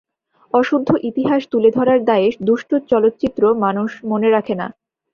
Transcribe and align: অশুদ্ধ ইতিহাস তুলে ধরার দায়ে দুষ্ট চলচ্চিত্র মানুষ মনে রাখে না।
অশুদ্ধ 0.53 0.89
ইতিহাস 1.09 1.41
তুলে 1.51 1.69
ধরার 1.77 1.99
দায়ে 2.05 2.27
দুষ্ট 2.47 2.69
চলচ্চিত্র 2.91 3.41
মানুষ 3.63 3.89
মনে 4.11 4.29
রাখে 4.29 4.55
না। 4.55 4.67